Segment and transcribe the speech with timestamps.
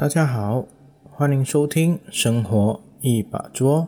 [0.00, 0.66] 大家好，
[1.10, 3.82] 欢迎收听《生活一把桌》。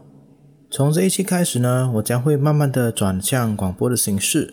[0.71, 4.53] 从这一期开始呢，我将会慢慢的转向广播的形式，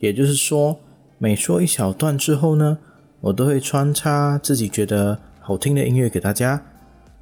[0.00, 0.78] 也就是说，
[1.16, 2.76] 每说一小段之后呢，
[3.22, 6.62] 我都会穿插自己觉得好听的音乐给大家，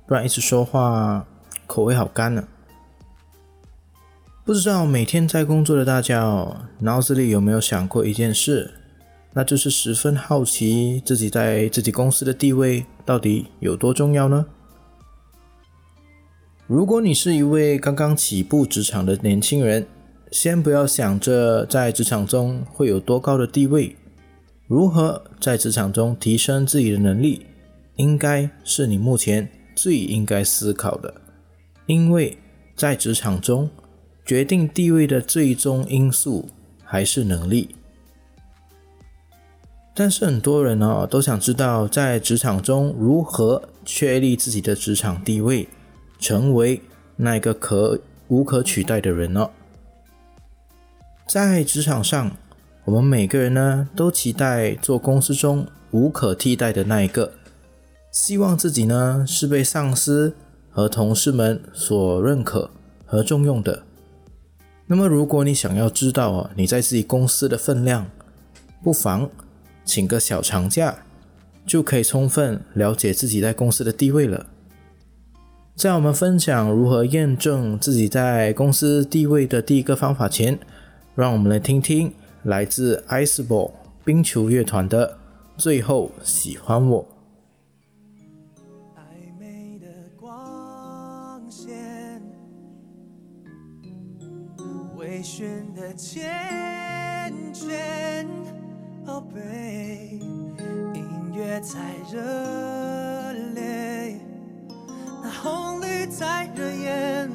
[0.05, 1.25] 不然一直说话
[1.69, 2.49] 口味好干呢。
[4.45, 8.73] 不知道每天在工作的大家哦，脑子里有没有想过一件事？
[9.33, 14.47] 那就是十分好奇自己在自己公司的地位到底有多重要呢？
[16.69, 19.85] 如果你是一位刚刚起步职场的年轻人，
[20.31, 23.97] 先不要想着在职场中会有多高的地位，
[24.69, 27.47] 如何在职场中提升自己的能力，
[27.97, 31.13] 应该是你目前最应该思考的，
[31.87, 32.39] 因为
[32.77, 33.69] 在职场中
[34.25, 36.49] 决定地位的最终因素
[36.85, 37.75] 还是能力。
[39.95, 45.69] 但是很多人呢都想知道，在职场中如何确立自己的职场地位，
[46.19, 46.81] 成为
[47.17, 49.51] 那个可无可取代的人呢？
[51.29, 52.31] 在职场上，
[52.85, 57.33] 我们每个人呢都期待做公司中无可替代的那一个，
[58.11, 60.35] 希望自己呢是被上司
[60.71, 62.71] 和同事们所认可
[63.05, 63.83] 和重用的。
[64.87, 68.09] 那么，如果你想要知道哦你在自己公司的分量，
[68.83, 69.29] 不妨。
[69.91, 70.99] 请个小长假，
[71.67, 74.47] 就可以充分了解自己在公司的地位了。
[75.75, 80.57] 在我们分享如何验证自己在公司地位的第一个方法前，
[81.17, 82.13] 让我们来听听
[82.45, 83.73] 来自 Iceball
[84.05, 85.19] 冰球乐团的
[85.61, 87.03] 《最后喜欢我》。
[95.83, 96.60] 宝
[101.51, 101.81] 别再
[102.13, 104.17] 热烈，
[105.21, 107.29] 那红绿在热眼，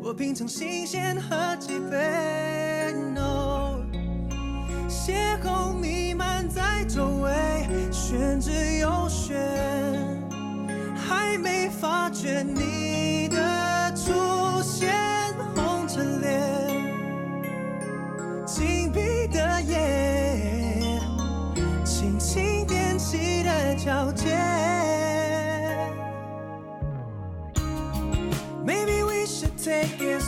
[0.00, 2.92] 我品尝新鲜喝几杯。
[3.14, 3.84] No，
[4.88, 7.30] 邂逅弥漫在周围，
[7.92, 9.38] 玄之又玄，
[10.96, 12.91] 还没发觉你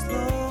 [0.06, 0.44] slow.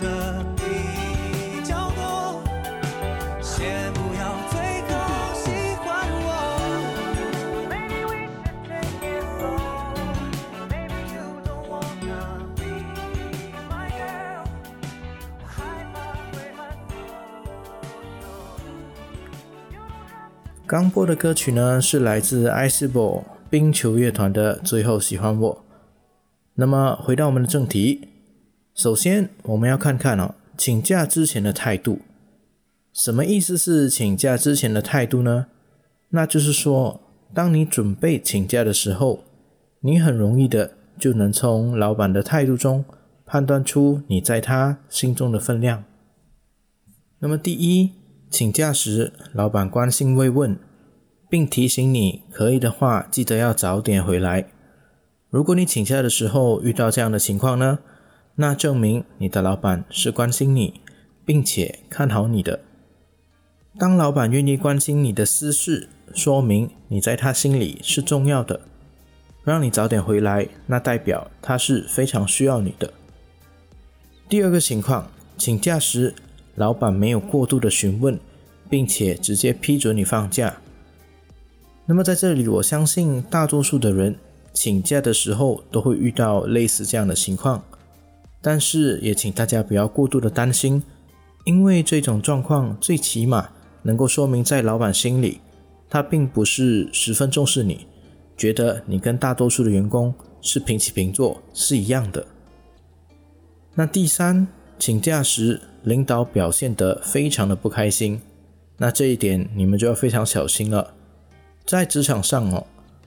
[0.00, 2.42] 的比较多，
[3.42, 4.92] 先不要最后
[5.34, 5.48] 喜
[5.82, 5.86] 欢
[6.24, 6.28] 我。
[20.66, 25.54] 刚播的歌曲呢，是来自 Ice Ball 冰球乐团的《最后喜欢我》。
[26.54, 28.08] 那么回到我们的正题，
[28.74, 32.00] 首先我们要看看哦，请假之前的态度。
[32.92, 35.46] 什么意思是请假之前的态度呢？
[36.08, 37.00] 那就是说，
[37.32, 39.22] 当你准备请假的时候，
[39.80, 42.84] 你很容易的就能从老板的态度中
[43.24, 45.84] 判断出你在他心中的分量。
[47.20, 47.92] 那么第一，
[48.28, 50.58] 请假时，老板关心慰问，
[51.30, 54.48] 并提醒你可以的话，记得要早点回来。
[55.30, 57.78] 如果你请假的时候遇到这样的情况呢，
[58.36, 60.80] 那证明你的老板是关心你，
[61.24, 62.60] 并且看好你的。
[63.78, 68.60] 当老板愿意关心你的私事，说明你在他心里是重要的，
[69.44, 72.92] 让你早点回来，那代表他是非常需要你的。
[74.28, 76.14] 第二个情况，请假时，
[76.54, 78.18] 老板没有过度的询问，
[78.68, 80.56] 并且直接批准你放假。
[81.86, 84.16] 那么在这里，我相信大多数的人。
[84.52, 87.64] 请假的时候都会遇到类似这样的情况，
[88.46, 90.82] 但是也请大家不要过度的担心，
[91.44, 93.48] 因为这种状况最起码
[93.80, 95.40] 能够说明在老板心里，
[95.88, 97.86] 他并不是十分重视你，
[98.36, 102.26] 觉得你跟大多数的员工是平起平坐是一样的。
[103.74, 104.46] 那第三，
[104.78, 108.20] 请假时领导表现得非常的不开心，
[108.76, 110.92] 那这一点你们就要非常小心了，
[111.64, 112.66] 在职场上哦。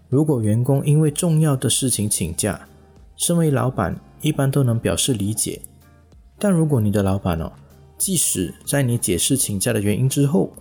[0.10, 2.68] 如果员工因为重要的事情请假，
[3.16, 5.62] 身为老板一般都能表示理解。
[6.38, 7.52] 但如果你的老板哦，
[7.98, 10.54] 即使在你解释请假的原因之后，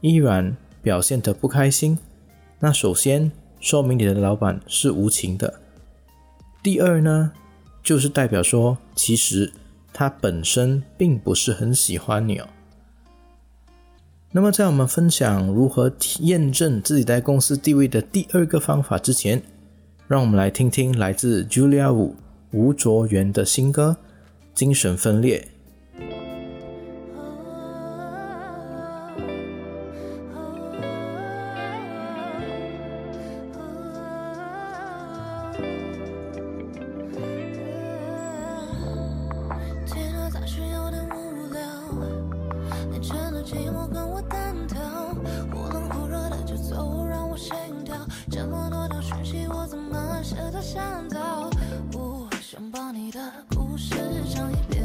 [0.00, 1.98] 依然表现得不开心，
[2.60, 5.60] 那首先说明你的老板是无情的。
[6.62, 7.32] 第二呢，
[7.82, 9.52] 就是代表说，其实
[9.92, 12.48] 他本身并不是很喜欢你哦。
[14.30, 15.90] 那么，在我们分享如何
[16.20, 19.42] 验证自己在公司地位的第二个方法之前，
[20.06, 22.14] 让我们来听听来自 Julia 五
[22.52, 23.98] 吴卓源的新歌
[24.54, 25.48] 精神分裂。
[48.30, 48.86] 这么多
[49.48, 49.98] 我怎么
[52.50, 53.94] 想把你的故事
[54.34, 54.77] 讲一遍。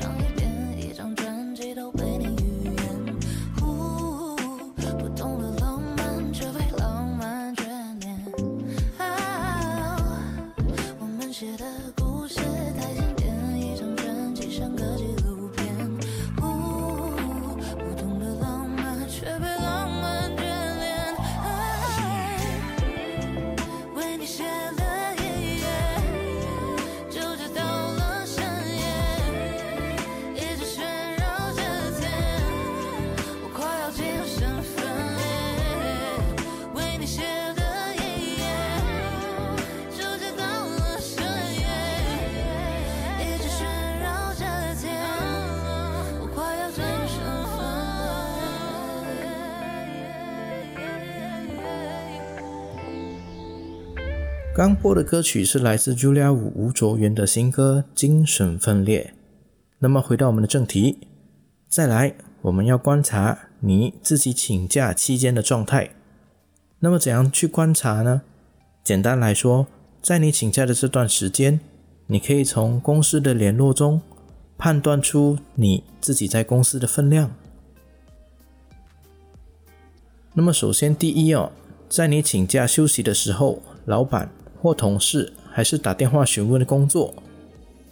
[0.00, 0.33] wrong
[54.64, 59.12] 刚播的歌曲是来自 Julia 五吴卓源的新歌《精神分裂》。
[59.80, 61.06] 那么回到我们的正题，
[61.68, 65.90] 再来，我们要观察你自己请假期间的状态。
[66.78, 68.22] 那么怎样去观察呢？
[68.82, 69.66] 简单来说，
[70.00, 71.60] 在你请假的这段时间，
[72.06, 74.00] 你可以从公司的联络中
[74.56, 77.30] 判断出你自己在公司的分量。
[80.32, 81.52] 那么首先第一哦，
[81.86, 84.30] 在你请假休息的时候，老板
[84.64, 87.12] 或同事还是打电话询问工作。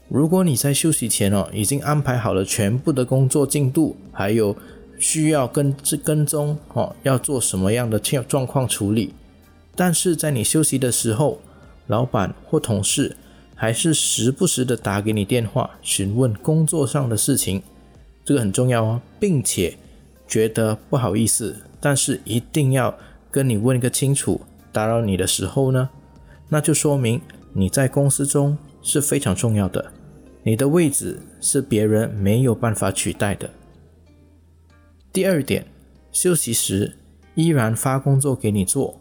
[0.09, 4.57] 如果你在休息前哦，已经安排好了全部的工作进度，还有
[4.99, 9.13] 需要跟跟踪哦，要做什么样的状状况处理，
[9.77, 11.43] 但是在你休息的时候，
[11.89, 13.19] 老板或同事
[13.55, 17.63] 还是时不时的打给你电话询问工作上的事情，
[18.25, 19.77] 这个很重要哦，并且
[20.27, 22.97] 觉得不好意思，但是一定要
[23.31, 24.41] 跟你问个清楚，
[24.73, 25.91] 打扰你的时候呢，
[26.53, 27.19] 那就说明
[27.55, 29.91] 你在公司中是非常重要的。
[30.43, 33.49] 你的位置是别人没有办法取代的。
[35.11, 35.65] 第二点，
[36.13, 36.99] 休息时
[37.35, 39.01] 依然发工作给你做。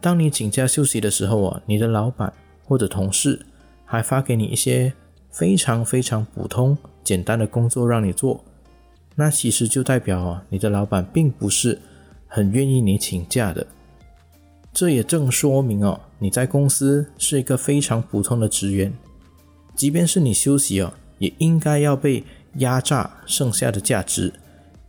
[0.00, 2.32] 当你请假休息的时候啊，你的老板
[2.64, 3.46] 或者同事
[3.84, 4.92] 还发给你一些
[5.30, 8.44] 非常非常普通、简单的工作让你做，
[9.14, 11.78] 那其实就代表啊，你的老板并不是
[12.26, 13.64] 很愿意你请假的。
[14.78, 18.96] 这也正说明哦，你在公司是一个非常普通的职员。
[19.74, 22.22] 即便是你休息哦，也应该要被
[22.58, 24.32] 压榨剩下的价值，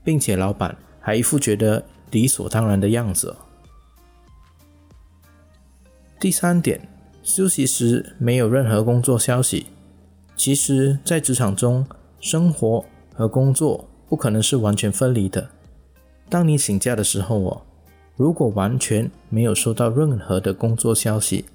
[0.04, 3.36] 并且老板还一副觉得理所当然的样子。
[6.20, 6.88] 第三点，
[7.24, 9.66] 休息时没有任何工作消息。
[10.36, 11.84] 其实，在职场中，
[12.20, 15.50] 生活和工作不可能是完全分离的。
[16.30, 17.62] 当你请假的时候哦，
[18.20, 21.46] 如果完全没有收到任何的工作消息，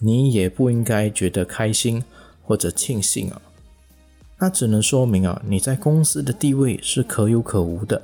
[0.00, 2.02] 你也不应该觉得开心。
[2.44, 3.40] 或者庆幸啊，
[4.40, 8.02] 那只能说明啊，你在公司的地位是可有可无的，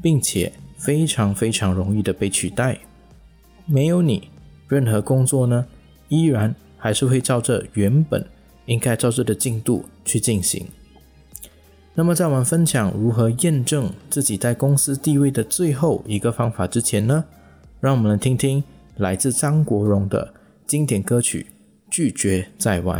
[0.00, 2.78] 并且非常非常容易的被取代。
[3.66, 4.28] 没有你，
[4.68, 5.66] 任何工作呢，
[6.08, 8.24] 依然还是会照着原本
[8.66, 10.64] 应该照着的进度去进行。
[11.96, 17.24] 那么，在我们分享如何验证自己在公司地位的最后一个方法之前呢，
[17.78, 18.64] 让我们来听听
[18.96, 20.34] 来自张国荣的
[20.66, 21.46] 经典歌曲
[21.88, 22.98] 《拒绝再玩》。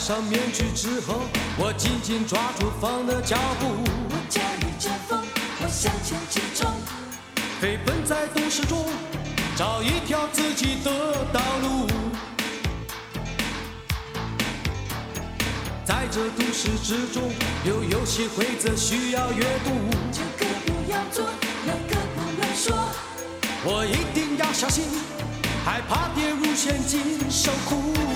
[0.00, 1.20] 上面具之后，
[1.58, 3.66] 我紧紧抓住风的脚步。
[4.08, 5.22] 我驾驭着风，
[5.60, 6.72] 我向前直冲，
[7.60, 8.86] 飞奔在都市中，
[9.54, 10.90] 找一条自己的
[11.30, 11.86] 道路。
[15.84, 17.30] 在这都市之中，
[17.66, 19.70] 有游戏规则需要阅读。
[20.10, 21.26] 这个不要做，
[21.66, 22.74] 那个不能说。
[23.62, 24.82] 我一定要小心，
[25.62, 28.09] 害怕跌入陷阱受苦。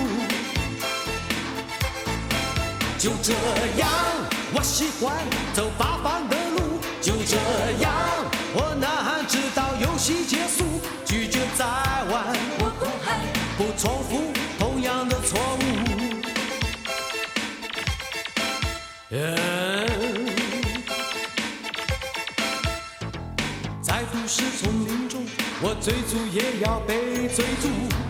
[3.05, 3.33] 就这
[3.77, 3.87] 样，
[4.55, 5.15] 我喜欢
[5.53, 6.79] 走八方的路。
[6.99, 7.37] 就这
[7.79, 7.93] 样，
[8.55, 10.65] 我呐喊直到游戏结束，
[11.05, 12.35] 拒绝再玩。
[12.57, 13.19] 我不害，
[13.59, 15.61] 不重复同样的错误。
[23.83, 25.23] 在都市丛林中，
[25.61, 27.69] 我追逐也要被追逐。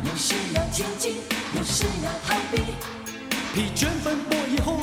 [0.10, 1.18] 有时要前进，
[1.54, 2.64] 有时要逃避。
[3.56, 4.82] 疲倦奔波以后，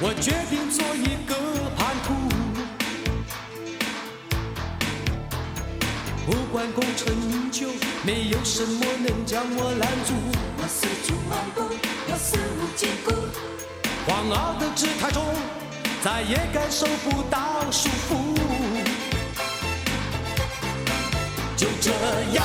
[0.00, 1.36] 我决定做一个
[1.78, 2.12] 叛徒。
[6.26, 7.68] 不管功成名就，
[8.02, 10.14] 没有什么能将我拦住。
[10.58, 11.62] 我四处漫步，
[12.08, 13.12] 我肆无忌顾。
[14.04, 15.24] 狂傲的姿态中，
[16.02, 18.34] 再也感受不到束缚。
[21.56, 21.92] 就这
[22.34, 22.44] 样，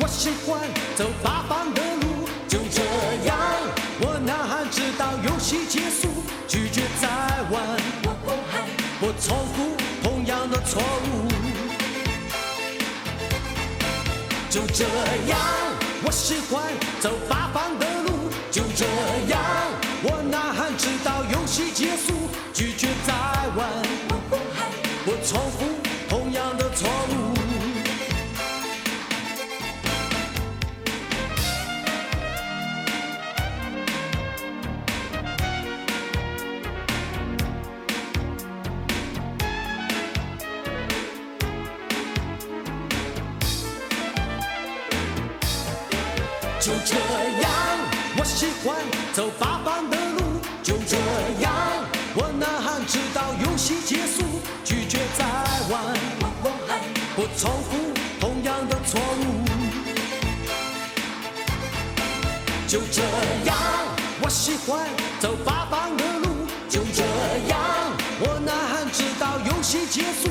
[0.00, 2.28] 我喜欢走八方的路。
[2.48, 2.82] 就这。
[5.00, 6.08] 到游戏结束，
[6.46, 7.08] 拒绝再
[7.50, 7.62] 玩。
[8.04, 8.08] 我
[9.00, 11.26] 不，重复同样的错误。
[14.50, 14.84] 就这
[15.26, 15.38] 样，
[16.04, 16.62] 我喜欢
[17.00, 18.28] 走八方的路。
[18.50, 18.84] 就这
[19.32, 19.40] 样，
[20.02, 23.14] 我呐喊直到游戏结束，拒绝再
[23.56, 23.66] 玩。
[25.06, 25.64] 我，重复
[49.20, 50.40] 走八方的路。
[50.62, 50.96] 就这
[51.42, 51.52] 样，
[52.14, 54.22] 我呐喊直到游戏结束，
[54.64, 55.26] 拒绝再
[55.68, 55.94] 玩，
[57.14, 59.44] 不重复同样的错误。
[62.66, 63.02] 就这
[63.44, 63.54] 样，
[64.22, 64.88] 我喜欢
[65.20, 66.28] 走八方的路。
[66.66, 67.02] 就这
[67.52, 67.58] 样，
[68.20, 70.29] 我呐喊直到游戏结束，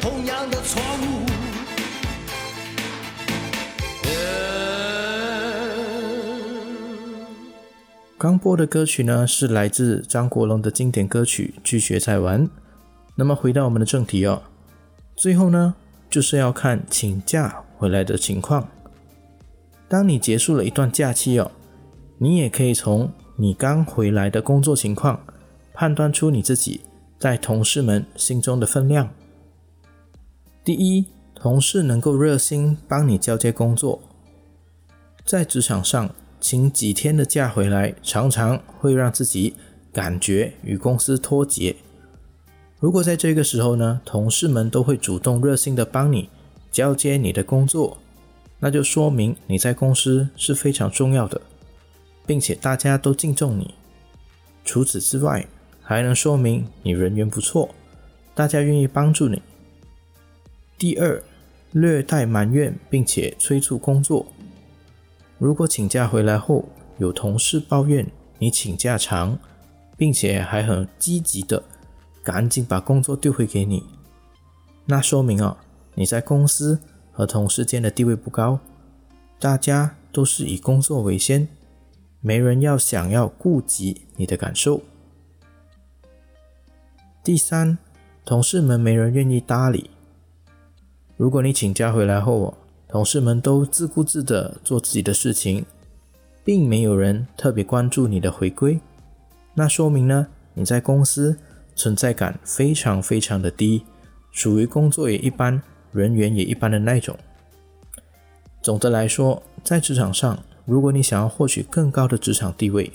[0.00, 1.26] 同样的错误。
[8.16, 12.46] 刚播的歌曲呢，是来自张国荣的经典歌曲《拒绝再玩》。
[13.14, 14.42] 那么回到我们的正题哦，
[15.16, 15.74] 最后呢，
[16.08, 18.68] 就是要看请假回来的情况。
[19.88, 21.50] 当你结束了一段假期哦，
[22.18, 25.20] 你也可以从你刚回来的工作情况，
[25.74, 26.80] 判断出你自己
[27.18, 29.10] 在同事们心中的分量。
[30.64, 34.00] 第一，同事能够热心帮你交接工作，
[35.24, 36.10] 在职场上。
[36.42, 39.54] 请几天的假回来，常常会让自己
[39.92, 41.76] 感觉与公司脱节。
[42.78, 46.30] 如果在这个时候呢，同事们都会主动热心的帮你
[46.70, 47.98] 交接你的工作，
[48.58, 51.38] 那就说明你在公司是非常重要的，
[52.26, 53.74] 并且大家都敬重你。
[54.64, 55.46] 除此之外，
[55.82, 57.68] 还能说明你人缘不错，
[58.34, 59.42] 大家愿意帮助你。
[60.80, 61.22] 第二，
[61.72, 64.26] 略带埋怨并且催促工作。
[65.36, 69.38] 如果请假回来后有同事抱怨你请假长，
[69.98, 71.62] 并且还很积极的
[72.24, 73.84] 赶紧把工作丢回给你，
[74.86, 75.62] 那说明啊
[75.96, 76.78] 你在公司
[77.12, 78.58] 和同事间的地位不高，
[79.38, 81.46] 大家都是以工作为先，
[82.22, 84.80] 没人要想要顾及你的感受。
[87.22, 87.76] 第三，
[88.24, 89.90] 同事们没人愿意搭理。
[91.20, 92.54] 如果你请假回来后。
[92.88, 95.64] 同事们都自顾自地做自己的事情，
[96.42, 98.80] 并没有人特别关注你的回归，
[99.54, 101.38] 那说明呢你在公司
[101.76, 103.84] 存在感非常非常的低，
[104.32, 107.16] 属于工作也一般，人缘也一般的那种。
[108.60, 112.90] 总的来说，在职场上，如果你想要获取更高的职场地位，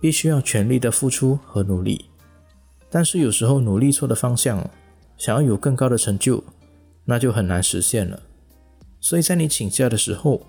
[0.00, 2.06] 必须要全力的付出和努力。
[2.88, 4.70] 但是有时候努力错的方向，
[5.18, 6.42] 想要有更高的成就，
[7.06, 8.20] 那就很难实现了。
[9.00, 10.42] 所以在你请假的时候，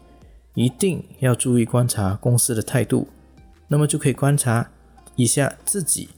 [0.56, 3.08] 一定要注意观察公司的态度，
[3.70, 4.70] 那么就可以观察
[5.16, 6.10] 一下自己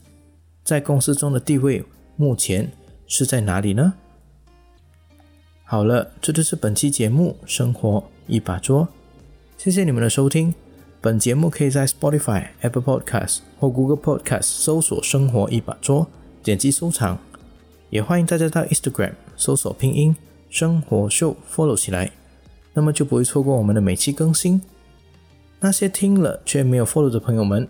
[0.63, 2.71] 在公司中的地位目前
[3.05, 3.93] 是在哪里呢？
[5.65, 8.85] 好了，这就是本期节目《生活一把桌》，
[9.57, 10.53] 谢谢你们的收听。
[11.01, 16.07] 本节目可以在 Spotify、Apple Podcasts 或 Google Podcasts 搜索“生活一把桌”，
[16.43, 17.17] 点击收藏。
[17.89, 20.15] 也欢迎大家到 Instagram 搜索拼音
[20.49, 22.11] “生活秀 ”follow 起来。
[22.73, 24.61] 那么就不会错过我们的每期更新。
[25.59, 27.67] 那些听了却没有 follow 的朋友们，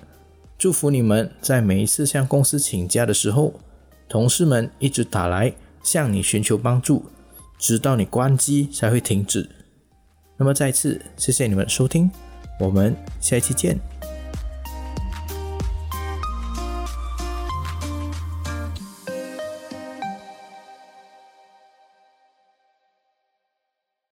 [0.57, 3.53] 祝福你们在每一次向公司请假的时候，
[4.07, 7.05] 同事们一直打来向你寻求帮助，
[7.57, 9.49] 直到你关机才会停止。
[10.37, 12.11] 那么再次谢谢你们收听，
[12.59, 13.98] 我们下一期见。